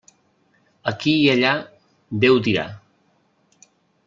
Aquí 0.91 1.13
i 1.25 1.27
allà, 1.33 1.51
Déu 2.25 2.41
dirà. 2.49 2.65